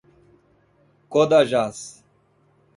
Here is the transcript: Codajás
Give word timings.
Codajás 1.09 2.01